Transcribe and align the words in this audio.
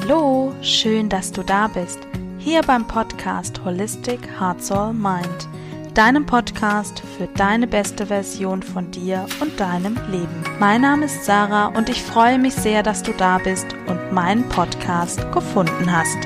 Hallo, 0.00 0.52
schön, 0.60 1.08
dass 1.08 1.30
du 1.30 1.42
da 1.42 1.68
bist. 1.68 2.00
Hier 2.38 2.62
beim 2.62 2.86
Podcast 2.86 3.64
Holistic 3.64 4.18
Heart 4.40 4.62
Soul 4.62 4.92
Mind, 4.92 5.48
deinem 5.94 6.26
Podcast 6.26 7.02
für 7.16 7.28
deine 7.28 7.68
beste 7.68 8.06
Version 8.06 8.62
von 8.62 8.90
dir 8.90 9.26
und 9.40 9.58
deinem 9.60 9.96
Leben. 10.10 10.42
Mein 10.58 10.80
Name 10.80 11.04
ist 11.04 11.24
Sarah 11.24 11.68
und 11.68 11.88
ich 11.88 12.02
freue 12.02 12.38
mich 12.38 12.54
sehr, 12.54 12.82
dass 12.82 13.04
du 13.04 13.12
da 13.12 13.38
bist 13.38 13.66
und 13.86 14.12
meinen 14.12 14.48
Podcast 14.48 15.30
gefunden 15.32 15.90
hast. 15.90 16.18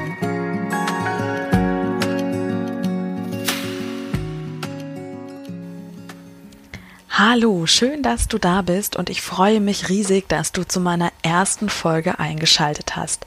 Hallo, 7.20 7.66
schön, 7.66 8.04
dass 8.04 8.28
du 8.28 8.38
da 8.38 8.62
bist 8.62 8.94
und 8.94 9.10
ich 9.10 9.22
freue 9.22 9.58
mich 9.58 9.88
riesig, 9.88 10.28
dass 10.28 10.52
du 10.52 10.62
zu 10.62 10.78
meiner 10.78 11.10
ersten 11.22 11.68
Folge 11.68 12.20
eingeschaltet 12.20 12.94
hast. 12.94 13.26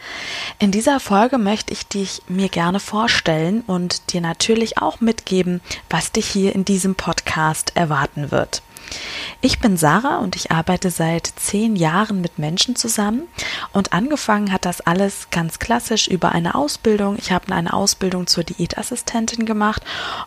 In 0.59 0.71
dieser 0.71 1.01
Folge 1.01 1.37
möchte 1.37 1.73
ich 1.73 1.85
dich 1.87 2.21
mir 2.29 2.47
gerne 2.47 2.79
vorstellen 2.79 3.65
und 3.67 4.13
dir 4.13 4.21
natürlich 4.21 4.77
auch 4.77 5.01
mitgeben, 5.01 5.59
was 5.89 6.13
dich 6.13 6.25
hier 6.25 6.55
in 6.55 6.63
diesem 6.63 6.95
Podcast 6.95 7.75
erwarten 7.75 8.31
wird. 8.31 8.61
Ich 9.43 9.59
bin 9.59 9.75
Sarah 9.75 10.19
und 10.19 10.35
ich 10.35 10.51
arbeite 10.51 10.91
seit 10.91 11.25
zehn 11.25 11.75
Jahren 11.75 12.21
mit 12.21 12.37
Menschen 12.37 12.75
zusammen 12.75 13.23
und 13.73 13.91
angefangen 13.91 14.51
hat 14.51 14.65
das 14.65 14.81
alles 14.81 15.31
ganz 15.31 15.57
klassisch 15.57 16.07
über 16.07 16.31
eine 16.31 16.53
Ausbildung. 16.53 17.17
Ich 17.17 17.31
habe 17.31 17.51
eine 17.51 17.73
Ausbildung 17.73 18.27
zur 18.27 18.43
Diätassistentin 18.43 19.47
gemacht 19.47 19.81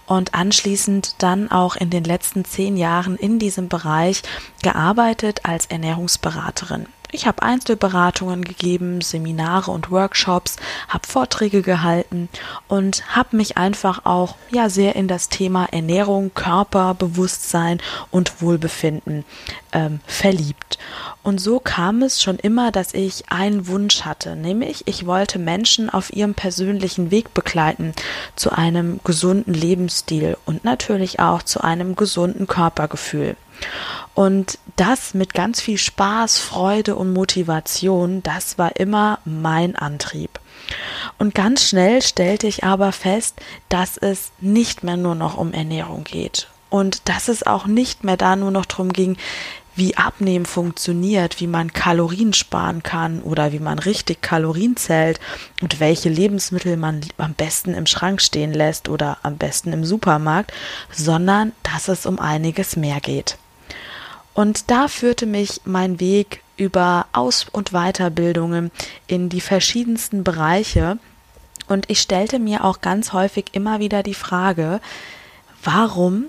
und 0.07 0.35
anschließend 0.35 1.15
dann 1.19 1.49
auch 1.49 1.77
in 1.77 1.91
den 1.91 2.03
letzten 2.03 2.45
zehn 2.45 2.77
Jahren 2.77 3.15
in 3.17 3.39
diesem 3.39 3.69
Bereich 3.69 4.25
gearbeitet 4.65 5.43
als 5.45 5.67
Ernährungsberaterin. 5.67 6.87
Ich 7.15 7.29
habe 7.29 7.45
Einzelberatungen 7.45 8.43
gegeben, 8.43 9.01
Seminare 9.01 9.71
und 9.71 9.93
Workshops, 9.93 10.57
habe 10.89 11.07
Vorträge 11.07 11.63
gehalten 11.63 12.29
und 12.67 13.15
habe 13.15 13.37
mich 13.37 13.57
einfach 13.57 14.05
auch 14.05 14.35
ja 14.51 14.69
sehr 14.69 14.97
in 14.97 15.07
das 15.07 15.29
Thema 15.29 15.67
Ernährung, 15.67 16.33
Körperbewusstsein 16.35 17.81
und 18.11 18.43
Wohlbefinden 18.43 19.25
ähm, 19.71 20.01
verliebt. 20.09 20.77
Und 21.23 21.39
so 21.39 21.61
kam 21.61 22.03
es 22.03 22.21
schon 22.21 22.37
immer, 22.37 22.73
dass 22.73 22.93
ich 22.95 23.31
einen 23.31 23.69
Wunsch 23.69 24.01
hatte, 24.01 24.35
nämlich 24.35 24.89
ich 24.89 25.07
wollte 25.07 25.39
Menschen 25.39 25.91
auf 25.91 26.13
ihrem 26.13 26.35
persönlichen 26.35 27.13
Weg 27.13 27.33
begleiten 27.33 27.93
zu 28.35 28.51
einem 28.51 28.99
gesunden 29.05 29.55
Lebensstil 29.55 30.37
und 30.47 30.65
natürlich 30.65 31.21
auch 31.21 31.45
zu 31.45 31.63
einem 31.63 31.95
gesunden 31.95 32.49
Körpergefühl. 32.49 33.37
Und 34.15 34.59
das 34.77 35.13
mit 35.15 35.35
ganz 35.35 35.61
viel 35.61 35.79
Spaß, 35.79 36.39
Freude 36.39 36.95
und 36.95 37.13
Motivation, 37.13 38.23
das 38.23 38.59
war 38.59 38.77
immer 38.77 39.19
mein 39.25 39.75
Antrieb. 39.77 40.39
Und 41.19 41.35
ganz 41.35 41.69
schnell 41.69 42.01
stellte 42.01 42.47
ich 42.47 42.65
aber 42.65 42.93
fest, 42.93 43.41
dass 43.69 43.97
es 43.97 44.31
nicht 44.41 44.85
mehr 44.85 44.97
nur 44.97 45.15
noch 45.15 45.37
um 45.37 45.53
Ernährung 45.53 46.05
geht. 46.05 46.49
Und 46.71 47.09
dass 47.09 47.29
es 47.29 47.47
auch 47.47 47.67
nicht 47.67 48.05
mehr 48.05 48.17
da 48.17 48.37
nur 48.37 48.51
noch 48.51 48.67
darum 48.67 48.93
ging, 48.93 49.17
wie 49.77 49.97
Abnehmen 49.97 50.47
funktioniert, 50.47 51.41
wie 51.41 51.47
man 51.47 51.73
Kalorien 51.73 52.33
sparen 52.33 52.83
kann 52.83 53.21
oder 53.23 53.53
wie 53.53 53.59
man 53.59 53.79
richtig 53.81 54.23
Kalorien 54.23 54.77
zählt 54.77 55.19
und 55.63 55.81
welche 55.81 56.09
Lebensmittel 56.09 56.77
man 56.77 57.01
am 57.17 57.35
besten 57.35 57.75
im 57.75 57.87
Schrank 57.87 58.23
stehen 58.23 58.53
lässt 58.53 58.89
oder 58.89 59.19
am 59.23 59.37
besten 59.37 59.73
im 59.73 59.85
Supermarkt, 59.85 60.53
sondern 60.93 61.53
dass 61.65 61.89
es 61.89 62.07
um 62.07 62.21
einiges 62.21 62.77
mehr 62.77 63.01
geht. 63.01 63.37
Und 64.35 64.71
da 64.71 64.89
führte 64.89 65.27
mich 65.27 65.61
mein 65.65 66.01
Weg 66.01 66.43
über 66.57 67.07
Aus- 67.13 67.47
und 67.51 67.71
Weiterbildungen 67.71 68.71
in 69.07 69.29
die 69.29 69.41
verschiedensten 69.41 70.25
Bereiche. 70.25 70.99
Und 71.69 71.89
ich 71.89 72.01
stellte 72.01 72.39
mir 72.39 72.65
auch 72.65 72.81
ganz 72.81 73.13
häufig 73.13 73.47
immer 73.53 73.79
wieder 73.79 74.03
die 74.03 74.15
Frage, 74.15 74.81
warum 75.63 76.27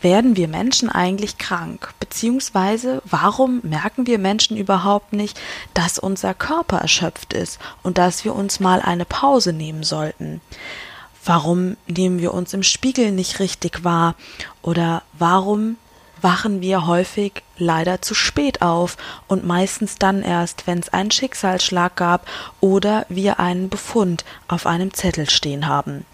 werden 0.00 0.36
wir 0.36 0.48
Menschen 0.48 0.88
eigentlich 0.88 1.38
krank? 1.38 1.94
Beziehungsweise 2.00 3.00
warum 3.04 3.60
merken 3.62 4.06
wir 4.06 4.18
Menschen 4.18 4.56
überhaupt 4.56 5.12
nicht, 5.12 5.40
dass 5.74 5.98
unser 5.98 6.34
Körper 6.34 6.78
erschöpft 6.78 7.32
ist 7.32 7.60
und 7.82 7.98
dass 7.98 8.24
wir 8.24 8.34
uns 8.34 8.60
mal 8.60 8.80
eine 8.80 9.04
Pause 9.04 9.52
nehmen 9.52 9.84
sollten? 9.84 10.40
Warum 11.24 11.76
nehmen 11.86 12.18
wir 12.18 12.34
uns 12.34 12.52
im 12.52 12.64
Spiegel 12.64 13.12
nicht 13.12 13.38
richtig 13.38 13.84
wahr? 13.84 14.16
Oder 14.62 15.02
warum 15.12 15.76
wachen 16.22 16.60
wir 16.60 16.86
häufig 16.86 17.42
leider 17.58 18.00
zu 18.00 18.14
spät 18.14 18.62
auf 18.62 18.96
und 19.26 19.44
meistens 19.44 19.96
dann 19.96 20.22
erst, 20.22 20.66
wenn 20.66 20.78
es 20.78 20.92
einen 20.92 21.10
Schicksalsschlag 21.10 21.96
gab 21.96 22.26
oder 22.60 23.04
wir 23.08 23.38
einen 23.40 23.68
Befund 23.68 24.24
auf 24.48 24.66
einem 24.66 24.94
Zettel 24.94 25.28
stehen 25.28 25.66
haben. 25.66 26.06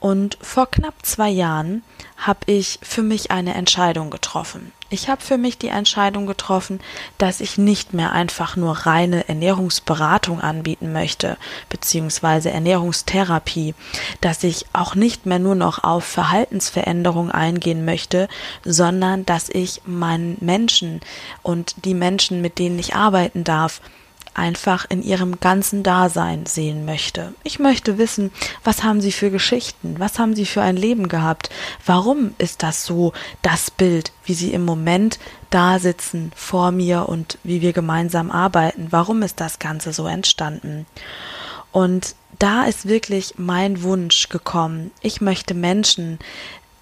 Und 0.00 0.36
vor 0.40 0.70
knapp 0.70 0.94
zwei 1.02 1.28
Jahren 1.28 1.82
habe 2.16 2.40
ich 2.46 2.78
für 2.82 3.02
mich 3.02 3.30
eine 3.30 3.54
Entscheidung 3.54 4.10
getroffen. 4.10 4.72
Ich 4.92 5.08
habe 5.08 5.22
für 5.22 5.38
mich 5.38 5.56
die 5.56 5.68
Entscheidung 5.68 6.26
getroffen, 6.26 6.78
dass 7.16 7.40
ich 7.40 7.56
nicht 7.56 7.94
mehr 7.94 8.12
einfach 8.12 8.56
nur 8.56 8.72
reine 8.84 9.26
Ernährungsberatung 9.26 10.42
anbieten 10.42 10.92
möchte, 10.92 11.38
beziehungsweise 11.70 12.50
Ernährungstherapie, 12.50 13.74
dass 14.20 14.44
ich 14.44 14.66
auch 14.74 14.94
nicht 14.94 15.24
mehr 15.24 15.38
nur 15.38 15.54
noch 15.54 15.82
auf 15.82 16.04
Verhaltensveränderungen 16.04 17.32
eingehen 17.32 17.86
möchte, 17.86 18.28
sondern 18.66 19.24
dass 19.24 19.48
ich 19.48 19.80
meinen 19.86 20.36
Menschen 20.42 21.00
und 21.40 21.86
die 21.86 21.94
Menschen, 21.94 22.42
mit 22.42 22.58
denen 22.58 22.78
ich 22.78 22.94
arbeiten 22.94 23.44
darf, 23.44 23.80
einfach 24.34 24.86
in 24.88 25.02
ihrem 25.02 25.40
ganzen 25.40 25.82
Dasein 25.82 26.46
sehen 26.46 26.84
möchte. 26.84 27.34
Ich 27.42 27.58
möchte 27.58 27.98
wissen, 27.98 28.32
was 28.64 28.82
haben 28.82 29.00
sie 29.00 29.12
für 29.12 29.30
Geschichten, 29.30 29.96
was 29.98 30.18
haben 30.18 30.34
sie 30.34 30.46
für 30.46 30.62
ein 30.62 30.76
Leben 30.76 31.08
gehabt, 31.08 31.50
warum 31.84 32.34
ist 32.38 32.62
das 32.62 32.84
so 32.84 33.12
das 33.42 33.70
Bild, 33.70 34.12
wie 34.24 34.34
sie 34.34 34.52
im 34.52 34.64
Moment 34.64 35.18
da 35.50 35.78
sitzen 35.78 36.32
vor 36.34 36.70
mir 36.70 37.08
und 37.08 37.38
wie 37.44 37.60
wir 37.60 37.72
gemeinsam 37.72 38.30
arbeiten, 38.30 38.88
warum 38.90 39.22
ist 39.22 39.40
das 39.40 39.58
Ganze 39.58 39.92
so 39.92 40.06
entstanden. 40.06 40.86
Und 41.70 42.14
da 42.38 42.64
ist 42.64 42.86
wirklich 42.86 43.34
mein 43.36 43.82
Wunsch 43.82 44.28
gekommen. 44.28 44.90
Ich 45.00 45.20
möchte 45.20 45.54
Menschen 45.54 46.18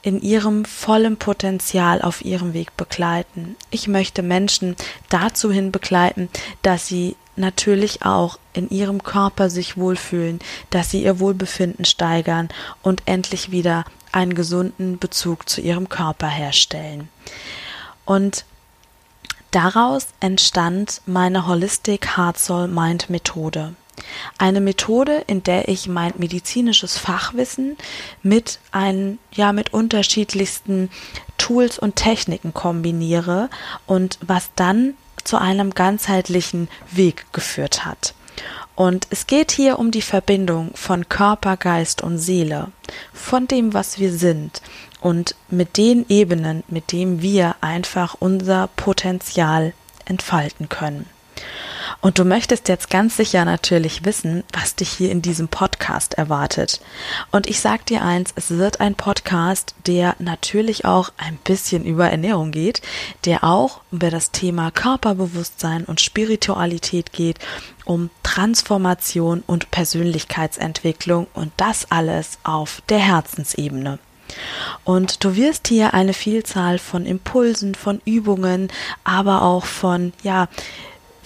in 0.03 0.21
ihrem 0.23 0.65
vollen 0.65 1.17
Potenzial 1.17 2.01
auf 2.01 2.25
ihrem 2.25 2.55
Weg 2.55 2.77
begleiten. 2.77 3.57
Ich 3.71 3.87
möchte 3.87 4.23
Menschen 4.23 4.77
dazu 5.09 5.53
hin 5.53 5.73
begleiten, 5.73 6.31
dass 6.63 6.87
sie 6.87 7.17
natürlich 7.41 8.03
auch 8.03 8.39
in 8.53 8.71
ihrem 8.71 9.03
Körper 9.03 9.51
sich 9.51 9.77
wohlfühlen, 9.77 10.39
dass 10.71 10.91
sie 10.91 11.03
ihr 11.03 11.19
Wohlbefinden 11.19 11.85
steigern 11.85 12.49
und 12.83 13.03
endlich 13.07 13.51
wieder 13.51 13.85
einen 14.13 14.35
gesunden 14.35 14.99
Bezug 14.99 15.49
zu 15.49 15.61
ihrem 15.61 15.89
Körper 15.89 16.29
herstellen. 16.29 17.09
Und 18.05 18.45
daraus 19.51 20.09
entstand 20.21 21.01
meine 21.07 21.47
Holistic 21.47 22.17
Heart 22.17 22.39
Soul 22.39 22.69
Mind 22.69 23.11
Methode. 23.11 23.75
Eine 24.39 24.61
Methode, 24.61 25.25
in 25.27 25.43
der 25.43 25.69
ich 25.69 25.87
mein 25.87 26.15
medizinisches 26.17 26.97
Fachwissen 26.97 27.77
mit 28.23 28.59
ein, 28.73 29.19
ja, 29.33 29.53
mit 29.53 29.73
unterschiedlichsten 29.73 30.91
Tools 31.37 31.79
und 31.79 31.97
Techniken 31.97 32.55
kombiniere 32.55 33.51
und 33.87 34.19
was 34.23 34.51
dann 34.57 34.95
zu 35.25 35.39
einem 35.39 35.71
ganzheitlichen 35.75 36.69
Weg 36.91 37.27
geführt 37.33 37.85
hat. 37.85 38.15
Und 38.75 39.07
es 39.11 39.27
geht 39.27 39.51
hier 39.51 39.79
um 39.79 39.91
die 39.91 40.03
Verbindung 40.03 40.71
von 40.75 41.09
Körper, 41.09 41.57
Geist 41.57 42.03
und 42.03 42.19
Seele, 42.19 42.69
von 43.13 43.47
dem, 43.47 43.75
was 43.75 43.99
wir 43.99 44.13
sind 44.13 44.63
und 45.01 45.35
mit 45.51 45.77
den 45.77 46.07
Ebenen, 46.09 46.63
mit 46.69 46.93
denen 46.93 47.21
wir 47.21 47.57
einfach 47.61 48.17
unser 48.19 48.69
Potenzial 48.77 49.75
entfalten 50.07 50.69
können. 50.69 51.07
Und 52.01 52.19
du 52.19 52.25
möchtest 52.25 52.69
jetzt 52.69 52.89
ganz 52.89 53.17
sicher 53.17 53.45
natürlich 53.45 54.05
wissen, 54.05 54.43
was 54.53 54.75
dich 54.75 54.91
hier 54.91 55.11
in 55.11 55.21
diesem 55.21 55.49
Podcast 55.49 56.15
erwartet. 56.15 56.81
Und 57.31 57.47
ich 57.47 57.61
sag 57.61 57.85
dir 57.87 58.03
eins, 58.03 58.33
es 58.37 58.51
wird 58.51 58.81
ein 58.81 58.95
Podcast, 58.95 59.75
der 59.87 60.17
natürlich 60.19 60.87
auch 60.87 61.13
ein 61.19 61.37
bisschen 61.45 61.85
über 61.85 62.09
Ernährung 62.11 62.53
geht, 62.53 62.81
der 63.27 63.45
auch 63.45 63.83
über 63.93 64.11
das 64.11 64.31
Thema 64.31 64.71
Körperbewusstsein 64.71 65.85
und 65.85 66.01
Spiritualität 66.01 67.13
geht, 67.13 67.39
um 67.85 68.09
Transformation 68.23 69.43
und 69.47 69.71
Persönlichkeitsentwicklung 69.71 71.27
und 71.35 71.53
das 71.59 71.91
alles 71.91 72.39
auf 72.45 72.83
der 72.89 72.99
Herzensebene. 72.99 73.99
Und 74.85 75.25
du 75.25 75.35
wirst 75.35 75.69
hier 75.69 75.93
eine 75.93 76.15
Vielzahl 76.15 76.79
von 76.79 77.05
Impulsen, 77.05 77.75
von 77.75 78.01
Übungen, 78.05 78.69
aber 79.05 79.43
auch 79.43 79.65
von, 79.65 80.13
ja, 80.23 80.49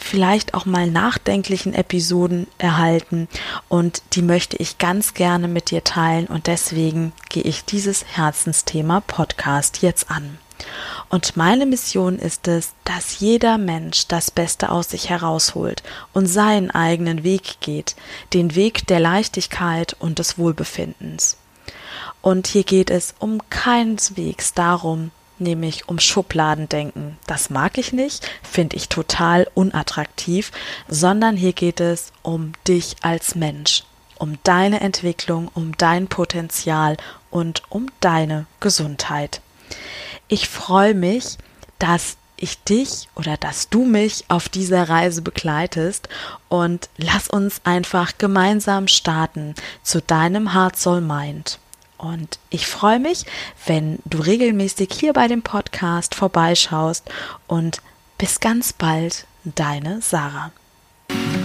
vielleicht 0.04 0.54
auch 0.54 0.66
mal 0.66 0.86
nachdenklichen 0.86 1.74
Episoden 1.74 2.46
erhalten 2.58 3.26
und 3.68 4.02
die 4.12 4.22
möchte 4.22 4.56
ich 4.58 4.78
ganz 4.78 5.14
gerne 5.14 5.48
mit 5.48 5.70
dir 5.70 5.82
teilen 5.82 6.26
und 6.26 6.46
deswegen 6.46 7.12
gehe 7.30 7.42
ich 7.42 7.64
dieses 7.64 8.04
Herzensthema 8.04 9.00
Podcast 9.00 9.82
jetzt 9.82 10.10
an. 10.10 10.38
Und 11.08 11.36
meine 11.36 11.66
Mission 11.66 12.18
ist 12.18 12.48
es, 12.48 12.72
dass 12.84 13.18
jeder 13.18 13.58
Mensch 13.58 14.06
das 14.08 14.30
Beste 14.30 14.70
aus 14.70 14.90
sich 14.90 15.10
herausholt 15.10 15.82
und 16.12 16.26
seinen 16.26 16.70
eigenen 16.70 17.24
Weg 17.24 17.60
geht, 17.60 17.96
den 18.32 18.54
Weg 18.54 18.86
der 18.86 19.00
Leichtigkeit 19.00 19.96
und 19.98 20.18
des 20.18 20.38
Wohlbefindens. 20.38 21.38
Und 22.20 22.46
hier 22.46 22.64
geht 22.64 22.90
es 22.90 23.14
um 23.18 23.40
keineswegs 23.50 24.54
darum, 24.54 25.10
nämlich 25.38 25.88
um 25.88 25.98
Schubladendenken. 25.98 27.19
Das 27.26 27.50
mag 27.50 27.78
ich 27.78 27.92
nicht, 27.92 28.28
finde 28.42 28.76
ich 28.76 28.88
total 28.88 29.48
unattraktiv, 29.54 30.52
sondern 30.88 31.36
hier 31.36 31.52
geht 31.52 31.81
es 31.81 32.12
um 32.22 32.52
dich 32.66 32.96
als 33.02 33.34
Mensch, 33.34 33.84
um 34.19 34.38
deine 34.44 34.81
Entwicklung, 34.81 35.50
um 35.54 35.76
dein 35.76 36.06
Potenzial 36.06 36.96
und 37.31 37.62
um 37.69 37.86
deine 38.00 38.46
Gesundheit. 38.60 39.40
Ich 40.28 40.48
freue 40.48 40.94
mich, 40.94 41.38
dass 41.78 42.16
ich 42.36 42.62
dich 42.64 43.08
oder 43.14 43.36
dass 43.36 43.69
du 43.69 43.84
mich 43.84 44.25
auf 44.28 44.48
dieser 44.48 44.88
Reise 44.88 45.22
begleitest 45.22 46.08
und 46.48 46.88
lass 46.96 47.28
uns 47.28 47.60
einfach 47.64 48.19
gemeinsam 48.19 48.88
starten 48.88 49.54
zu 49.82 50.00
deinem 50.00 50.52
Heart 50.52 50.76
Soul 50.76 51.00
Mind. 51.00 51.58
Und 51.99 52.38
ich 52.50 52.67
freue 52.67 52.99
mich, 52.99 53.25
wenn 53.67 53.99
du 54.05 54.19
regelmäßig 54.19 54.91
hier 54.93 55.12
bei 55.12 55.29
dem 55.29 55.43
Podcast 55.43 56.14
vorbeischaust 56.14 57.08
und 57.46 57.81
bis 58.19 58.41
ganz 58.41 58.73
bald, 58.73 59.26
deine 59.44 60.00
Sarah. 60.00 60.52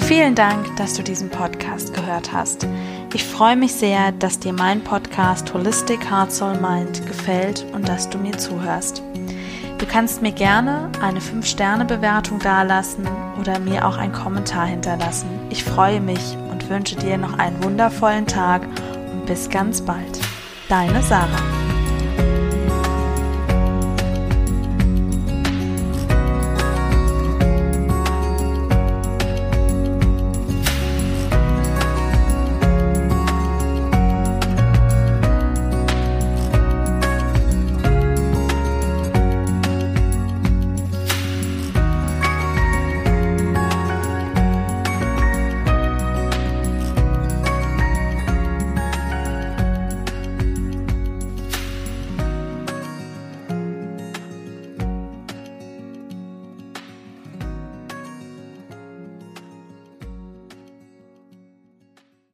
Vielen 0.01 0.33
Dank, 0.33 0.75
dass 0.77 0.95
du 0.95 1.03
diesen 1.03 1.29
Podcast 1.29 1.93
gehört 1.93 2.33
hast. 2.33 2.67
Ich 3.13 3.23
freue 3.23 3.55
mich 3.55 3.73
sehr, 3.73 4.11
dass 4.11 4.39
dir 4.39 4.53
mein 4.53 4.83
Podcast 4.83 5.53
Holistic 5.53 6.09
Heart 6.09 6.31
Soul 6.31 6.59
Mind 6.59 7.05
gefällt 7.05 7.65
und 7.73 7.87
dass 7.87 8.09
du 8.09 8.17
mir 8.17 8.37
zuhörst. 8.37 9.03
Du 9.77 9.85
kannst 9.85 10.21
mir 10.21 10.31
gerne 10.31 10.91
eine 11.01 11.19
5-Sterne-Bewertung 11.19 12.39
dalassen 12.39 13.07
oder 13.39 13.59
mir 13.59 13.87
auch 13.87 13.97
einen 13.97 14.13
Kommentar 14.13 14.65
hinterlassen. 14.65 15.29
Ich 15.49 15.63
freue 15.63 16.01
mich 16.01 16.35
und 16.51 16.69
wünsche 16.69 16.95
dir 16.95 17.17
noch 17.17 17.37
einen 17.37 17.63
wundervollen 17.63 18.27
Tag 18.27 18.67
und 19.11 19.25
bis 19.25 19.49
ganz 19.49 19.81
bald. 19.81 20.19
Deine 20.69 21.01
Sarah. 21.01 21.58